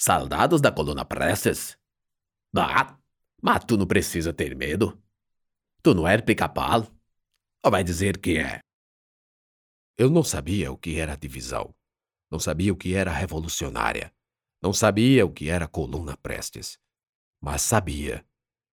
Soldados 0.00 0.62
da 0.62 0.72
coluna 0.72 1.04
Prestes. 1.04 1.78
Ah, 2.56 2.96
mas 3.42 3.64
tu 3.66 3.76
não 3.76 3.86
precisa 3.86 4.32
ter 4.32 4.56
medo. 4.56 4.98
Tu 5.84 5.92
não 5.92 6.08
é 6.08 6.18
pica-pau. 6.18 6.90
Ou 7.62 7.70
vai 7.70 7.84
dizer 7.84 8.18
que 8.18 8.38
é? 8.38 8.60
Eu 9.98 10.08
não 10.08 10.24
sabia 10.24 10.72
o 10.72 10.78
que 10.78 10.98
era 10.98 11.14
divisão. 11.14 11.74
Não 12.30 12.40
sabia 12.40 12.72
o 12.72 12.76
que 12.76 12.94
era 12.94 13.12
revolucionária. 13.12 14.10
Não 14.62 14.72
sabia 14.72 15.26
o 15.26 15.30
que 15.30 15.50
era 15.50 15.68
coluna 15.68 16.16
Prestes. 16.16 16.78
Mas 17.38 17.60
sabia 17.60 18.26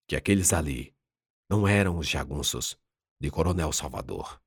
que 0.07 0.15
aqueles 0.15 0.53
ali 0.53 0.95
não 1.49 1.67
eram 1.67 1.97
os 1.97 2.07
jagunços 2.07 2.79
de 3.19 3.29
Coronel 3.29 3.73
Salvador. 3.73 4.41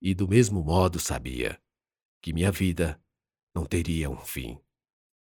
E 0.00 0.14
do 0.14 0.26
mesmo 0.26 0.64
modo 0.64 0.98
sabia 0.98 1.62
que 2.22 2.32
minha 2.32 2.50
vida 2.50 2.98
não 3.54 3.66
teria 3.66 4.08
um 4.08 4.16
fim 4.16 4.58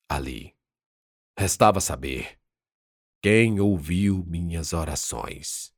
ali. 0.10 0.56
Restava 1.38 1.80
saber 1.80 2.40
quem 3.22 3.60
ouviu 3.60 4.26
minhas 4.26 4.74
orações. 4.74 5.73